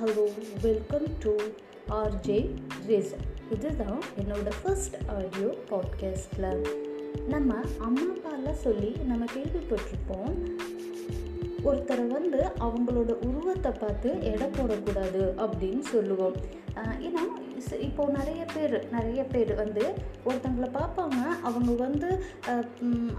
Hello 0.00 0.24
welcome 0.62 1.06
to 1.18 1.36
RJ 1.90 2.50
ரேசன் 2.88 3.24
இதுதான் 3.50 4.00
என்னோட 4.18 4.50
ஃபர்ஸ்ட் 4.62 4.96
ஆடியோ 5.06 5.54
பாட்காஸ்டில் 5.70 6.66
நம்ம 7.28 7.54
அம்மா 7.78 8.00
அப்பாலாம் 8.00 8.52
சொல்லி 8.52 8.96
நம்ம 9.06 9.24
கேள்விப்பட்டிருப்போம். 9.24 10.34
ஒருத்தரை 11.64 12.06
வந்து 12.06 12.38
அவங்களோட 12.60 13.12
உருவத்தை 13.26 13.72
பார்த்து 13.72 14.22
எடை 14.22 14.46
போடக்கூடாது 14.46 15.46
அப்படின்னு 15.46 15.80
சொல்லுவோம். 15.80 16.34
ஏன்னா 16.76 17.24
இப்போது 17.68 18.12
நிறைய 18.12 18.46
பேர் 18.54 18.88
நிறைய 18.90 19.24
பேர் 19.24 19.54
வந்து 19.54 19.94
ஒருத்தங்களை 20.24 20.68
பார்ப்பாங்க 20.74 21.40
அவங்க 21.42 21.72
வந்து 21.72 22.08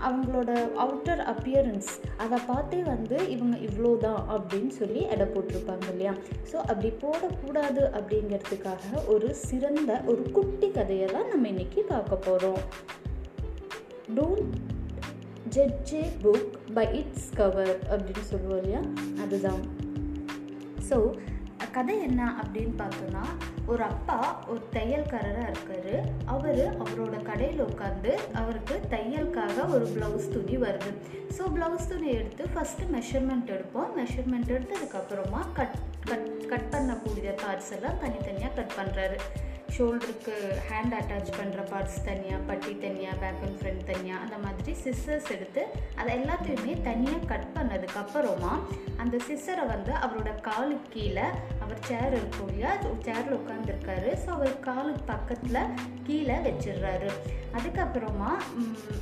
அவங்களோட 0.02 0.52
அவுட்டர் 0.77 1.20
அப்பியரன்ஸ் 1.20 1.88
அதை 2.17 2.39
பார்த்தே 2.47 2.83
வந்து 2.83 3.27
இவங்க 3.27 3.57
இவ்வளோ 3.57 3.97
தான் 3.97 4.27
அப்படின்னு 4.30 4.67
சொல்லி 4.67 5.02
எடை 5.02 5.25
போட்டிருப்பாங்க 5.25 5.89
இல்லையா? 5.89 6.13
ஸோ 6.52 6.55
அப்படி 6.55 6.89
போடக்கூடாது 6.89 7.81
அப்படிங்கிறதுக்காக 7.93 9.07
ஒரு 9.07 9.35
சிறந்த 9.35 10.02
ஒரு 10.05 10.31
குட்டி 10.31 10.71
கதையை 10.71 11.05
தான் 11.05 11.27
நம்ம 11.27 11.47
இன்றைக்கி 11.47 11.80
பார்க்க 11.88 12.16
போகிறோம் 12.16 12.61
don't 14.16 14.55
judge 15.49 16.03
book 16.23 16.73
by 16.73 16.97
its 16.99 17.30
cover 17.35 17.80
அப்படின்னு 17.89 18.21
சொல்லுவோம் 18.21 18.58
இல்லையா? 18.58 18.81
அதுதான். 19.21 19.61
ஸோ 20.89 21.16
கதை 21.75 21.95
என்ன 22.07 22.21
அப்படின்னு 22.41 22.73
பார்த்தோன்னா 22.81 23.23
ஒரு 23.71 23.84
அப்பா 23.84 24.17
ஒரு 24.52 24.61
தையல்காரராக 24.75 25.52
இருக்கார். 25.52 25.94
அவர் 26.34 26.61
அவரோட 26.84 27.16
கடையில் 27.30 27.61
உட்காந்து 27.67 28.11
அவருக்கு 28.39 28.75
தையலுக்காக 28.94 29.67
ஒரு 29.75 29.85
ப்ளவுஸ் 29.95 30.31
துணி 30.34 30.57
வருது. 30.66 30.91
ஸோ 31.38 31.44
ப்ளவுஸ் 31.55 31.89
துணி 31.92 32.09
எடுத்து 32.19 32.45
ஃபஸ்ட்டு 32.55 32.89
மெஷர்மெண்ட் 32.95 33.53
எடுப்போம். 33.55 33.92
மெஷர்மெண்ட் 33.99 34.52
எடுத்ததுக்கப்புறமா 34.55 35.42
கட் 35.59 35.77
கட் 36.09 36.30
கட் 36.52 36.69
பண்ணக்கூடிய 36.75 37.31
பார்ட்ஸ் 37.44 37.72
எல்லாம் 37.77 38.02
தனித்தனியாக 38.03 38.53
கட் 38.59 38.77
பண்ணுறாரு 38.80 39.19
ஷோல்டருக்கு 39.75 40.33
ஹேண்ட் 40.69 40.94
அட்டாச் 40.97 41.30
பண்ணுற 41.38 41.61
பார்ட்ஸ் 41.72 42.03
தனியாக 42.03 42.41
பட்டி 42.47 42.77
தனியாக 42.77 43.16
பேக் 43.22 43.44
அண்ட் 43.45 43.58
ஃப்ரண்ட் 43.59 43.83
தனியாக 43.91 44.23
அந்த 44.23 44.38
மாதிரி 44.38 44.73
சிஸ்ஸர்ஸ் 44.83 45.30
எடுத்து 45.36 45.64
அதை 45.95 46.19
எல்லாத்தையுமே 46.19 46.81
தனியாக 46.81 47.25
கட் 47.25 47.47
பண்ணதுக்கப்புறமா 47.55 48.53
அந்த 48.97 49.17
சிஸ்ஸரை 49.27 49.66
வந்து 49.67 49.94
அவரோட 50.05 50.42
காலுக்கு 50.42 50.89
கீழே 50.89 51.25
அவர் 51.59 51.80
சேர் 51.80 52.14
இருக்கும் 52.14 52.47
இல்லையா? 52.47 52.72
சேரில் 53.02 53.38
உட்காந்துருக்காரு 53.39 54.09
ஸோ 54.23 54.30
அவர் 54.30 54.59
காலுக்கு 54.59 55.03
பக்கத்தில் 55.03 55.72
கீழே 56.03 56.36
வச்சிடுறாரு. 56.47 57.09
அதுக்கப்புறமா 57.58 58.31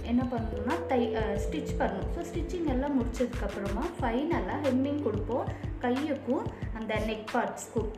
என்ன 0.03 0.21
பண்ணணும்னா 0.31 0.75
தை 0.87 1.01
ஸ்டிச் 1.45 1.75
பண்ணணும். 1.79 2.13
ஸோ 2.15 2.23
ஸ்டிச்சிங் 2.29 2.69
எல்லாம் 2.75 2.97
முடிச்சதுக்கப்புறமா 2.99 3.83
ஃபைனலாக 3.99 4.63
ஹெம்மிங் 4.67 5.03
கொடுப்போம். 5.03 5.49
கையுக்கும் 5.81 6.45
அந்த 6.73 6.93
நெக் 7.09 7.27
பார்ட்ஸ்க்கும் 7.33 7.91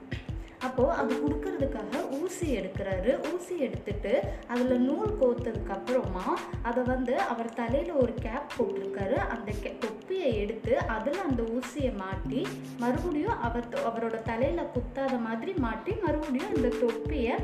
அப்போது 0.68 0.92
அது 0.92 1.14
கொடுக்கறதுக்காக 1.22 2.02
ஊசி 2.32 2.50
எடுக்கிறாரு. 2.58 3.12
ஊசி 3.30 3.54
எடுத்துட்டு 3.60 4.12
அதில் 4.48 4.80
நூல் 4.80 5.12
கோத்ததுக்கு 5.22 5.72
அப்புறமா 5.76 6.28
அதை 6.62 6.84
வந்து 6.84 7.16
அவர் 7.32 7.50
தலையில் 7.54 7.92
ஒரு 7.92 8.14
கேப் 8.26 8.54
போட்டிருக்காரு. 8.56 9.18
அந்த 9.34 9.52
கே 9.62 9.72
தொப்பியை 9.80 10.30
எடுத்து 10.38 10.74
அதில் 10.96 11.20
அந்த 11.20 11.42
ஊசியை 11.56 11.92
மாட்டி 11.98 12.42
மறுபடியும் 12.80 13.42
அவர் 13.42 13.68
அவரோட 13.90 14.22
தலையில் 14.22 14.72
குத்தாத 14.76 15.20
மாதிரி 15.22 15.54
மாட்டி 15.58 15.96
மறுபடியும் 16.06 16.56
அந்த 16.56 16.72
தொப்பியை 16.84 17.36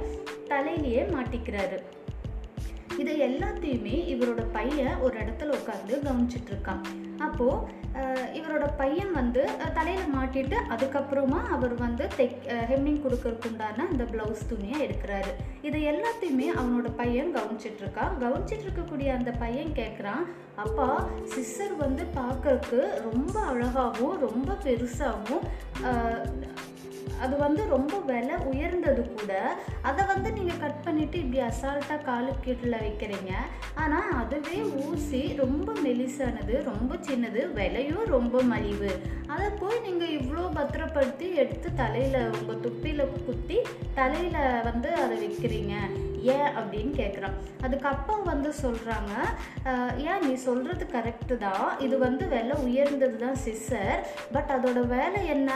தலையிலேயே 0.51 1.03
மாட்டிக்கிறாரு. 1.15 1.79
இதை 2.97 3.15
எல்லாத்தையுமே 3.21 3.97
இவரோட 4.13 4.43
பையன் 4.53 4.95
ஒரு 4.99 5.17
இடத்துல 5.19 5.57
உட்காந்து 5.59 5.95
கவனிச்சிட்டு 6.07 6.53
இருக்கான். 6.53 6.85
அப்போது 7.17 7.85
இவரோட 8.47 8.67
பையன் 8.77 9.09
வந்து 9.11 9.41
தலையில் 9.77 10.11
மாட்டிட்டு 10.13 10.57
அதுக்கப்புறமா 10.73 11.39
அவர் 11.55 11.73
வந்து 11.81 12.05
தெக் 12.19 12.45
ஹெம்மிங் 12.69 13.01
கொடுக்கறதுக்குண்டான 13.05 13.85
அந்த 13.91 14.03
ப்ளவுஸ் 14.11 14.43
துணியை 14.51 14.77
எடுக்கிறாரு. 14.85 15.31
இதை 15.67 15.79
எல்லாத்தையுமே 15.91 16.47
அவனோட 16.59 16.89
பையன் 17.01 17.33
கவனிச்சிட்ருக்கான் 17.35 18.13
கவனிச்சிட்டு 18.23 18.65
இருக்கக்கூடிய 18.67 19.09
அந்த 19.17 19.31
பையன் 19.43 19.73
கேட்குறான் 19.79 20.23
அப்பா 20.65 20.87
சிஸ்டர் 21.33 21.75
வந்து 21.75 22.05
பார்க்கறக்கு 22.19 22.79
ரொம்ப 23.09 23.35
அழகாகவும் 23.51 24.17
ரொம்ப 24.27 24.57
பெருசாகவும் 24.65 25.45
அது 27.23 27.35
வந்து 27.45 27.61
ரொம்ப 27.75 27.93
விலை 28.09 28.35
உயர்ந்தது 28.51 29.03
கூட. 29.17 29.31
அதை 29.89 30.03
வந்து 30.11 30.29
நீங்கள் 30.37 30.61
கட் 30.63 30.83
பண்ணிவிட்டு 30.85 31.17
இப்படி 31.23 31.39
அசால்ட்டாக 31.49 32.05
காலுக்கீட்டில் 32.09 32.81
வைக்கிறீங்க. 32.85 33.31
ஆனால் 33.83 34.11
அதுவே 34.21 34.57
ஊசி 34.87 35.21
ரொம்ப 35.43 35.71
மெலிசானது 35.85 36.55
ரொம்ப 36.71 36.95
சின்னது 37.09 37.43
விலையும் 37.59 38.05
ரொம்ப 38.15 38.41
மலிவு. 38.53 38.91
அதை 39.33 39.47
போய் 39.61 39.83
நீங்கள் 39.87 40.15
இவ்வளோ 40.19 40.45
பத்திரப்படுத்தி 40.59 41.29
எடுத்து 41.43 41.69
தலையில் 41.83 42.19
உங்கள் 42.37 42.61
துப்பியில் 42.65 43.05
குத்தி 43.27 43.57
தலையில் 43.99 44.41
வந்து 44.69 44.91
அதை 45.03 45.17
விற்கிறீங்க 45.23 45.75
ஏன் 46.35 46.49
அப்படின்னு 46.59 46.93
கேட்குறான் 47.01 47.35
அதுக்கு 47.65 47.87
அப்பா 47.93 48.15
வந்து 48.31 48.49
சொல்கிறாங்க 48.63 49.13
ஏன் 50.09 50.25
நீ 50.27 50.33
சொல்கிறது 50.47 50.85
கரெக்டு 50.95 51.37
தான் 51.37 51.67
இது 51.85 51.95
வந்து 51.97 52.25
விலை 52.33 52.55
உயர்ந்தது 52.67 53.17
தான் 53.25 53.39
சிஸ்ஸர் 53.45 53.99
பட் 54.35 54.51
அதோட 54.55 54.81
வேலை 54.95 55.21
என்ன? 55.35 55.51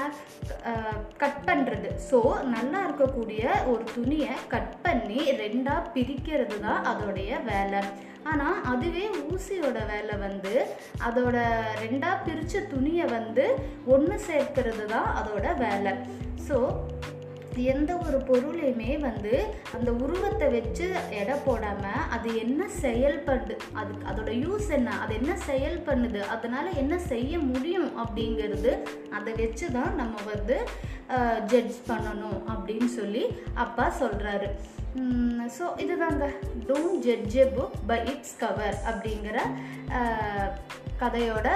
கட் 1.24 1.42
பண்ணுறது 1.50 1.90
ஸோ 2.10 2.20
நல்லா 2.56 2.80
இருக்கக்கூடிய 2.88 3.44
ஒரு 3.74 3.84
துணியை 3.96 4.34
கட் 4.54 4.76
பண்ணி 4.86 5.20
ரெண்டாக 5.44 5.90
பிரிக்கிறது 5.96 6.58
தான் 6.68 6.82
அதோடைய 6.92 7.32
வேலை. 7.52 7.82
ஆனால் 8.32 8.58
அதுவே 8.72 9.06
ஊசியோட 9.32 9.80
வேலை 9.94 10.16
வந்து 10.26 10.56
அதோட 11.08 11.38
ரெண்டாக 11.84 12.24
பிரித்த 12.26 12.66
துணியை 12.74 13.06
வந்து 13.18 13.46
ஒன்று 13.96 14.18
சேர்க்கிறது 14.30 14.86
தான் 14.96 15.08
அதோட 15.20 15.46
வேலை. 15.66 15.94
ஸோ 16.48 16.58
எந்த 17.72 17.92
ஒரு 18.06 18.18
பொருளையுமே 18.30 18.92
வந்து 19.00 19.34
அந்த 19.76 19.90
உருவத்தை 20.04 20.48
வச்சு 20.56 20.86
எடை 21.20 21.36
போடாமல் 21.46 22.06
அது 22.16 22.30
என்ன 22.44 22.68
செயல் 22.84 23.18
பண்ணுது? 23.28 23.56
அது 23.80 23.92
அதோட 24.12 24.32
யூஸ் 24.44 24.70
என்ன? 24.78 24.96
அது 25.04 25.14
என்ன 25.20 25.36
செயல் 25.50 25.78
பண்ணுது? 25.88 26.22
அதனால் 26.36 26.78
என்ன 26.84 26.98
செய்ய 27.12 27.40
முடியும் 27.40 27.90
அப்படிங்கிறது 28.04 28.74
அதை 29.10 29.34
வச்சு 29.34 29.72
தான் 29.72 29.96
நம்ம 29.96 30.16
வந்து 30.34 30.58
ஜட்ஜ் 31.54 31.78
பண்ணணும் 31.90 32.40
அப்படின்னு 32.52 32.90
சொல்லி 33.00 33.24
அப்பா 33.54 33.88
சொல்கிறாரு 34.02 34.50
ஸோ 35.58 35.66
இதுதாங்க. 35.84 36.26
Don't 36.70 37.04
judge 37.08 37.38
a 37.44 37.46
book 37.58 37.78
by 37.92 38.00
its 38.14 38.38
cover 38.38 38.78
அப்படிங்கிற 38.92 39.38
கதையோட 41.04 41.50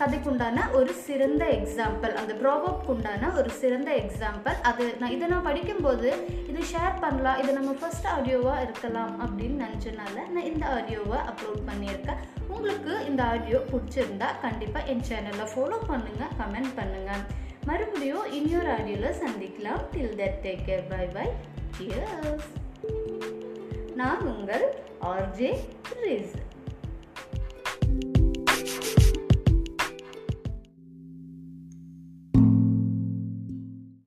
கதைக்குண்டான 0.00 0.64
ஒரு 0.78 0.92
சிறந்த 1.06 1.44
எக்ஸாம்பிள் 1.56 2.12
அந்த 2.20 2.32
ப்ராபப்க்கு 2.40 2.90
உண்டான 2.94 3.30
ஒரு 3.38 3.50
சிறந்த 3.60 3.90
எக்ஸாம்பிள் 4.00 4.56
அது 4.70 4.84
நான் 5.00 5.14
இதை 5.14 5.26
நான் 5.28 5.46
படிக்கும்போது 5.48 6.08
இது 6.50 6.60
ஷேர் 6.72 7.00
பண்ணலாம். 7.04 7.38
இது 7.42 7.50
நம்ம 7.58 7.72
ஃபர்ஸ்ட் 7.80 8.08
ஆடியோவாக 8.14 8.64
இருக்கலாம் 8.66 9.14
அப்படின்னு 9.24 9.56
நினச்சனால 9.64 10.16
நான் 10.34 10.48
இந்த 10.50 10.66
ஆடியோவை 10.76 11.18
அப்லோட் 11.30 11.62
பண்ணியிருக்கேன். 11.70 12.20
உங்களுக்கு 12.54 12.92
இந்த 13.10 13.22
ஆடியோ 13.32 13.60
பிடிச்சிருந்தா 13.72 14.28
கண்டிப்பாக 14.44 14.90
என் 14.92 15.06
சேனலை 15.10 15.46
ஃபாலோ 15.54 15.78
பண்ணுங்கள் 15.90 16.34
கமெண்ட் 16.40 16.72
பண்ணுங்கள் 16.80 17.24
மறுபடியும் 17.68 18.26
இன்னொரு 18.38 18.70
ஆடியோவில் 18.76 19.20
சந்திக்கலாம். 19.24 19.82
Till 19.94 20.16
that 20.22 20.40
take 20.46 20.66
care 20.70 20.88
bye 20.92 21.06
bye 21.16 21.28
நான் 24.00 24.22
உங்கள் 24.32 24.66
ஆர்ஜே 25.10 25.50
ரிஸ் 26.04 26.34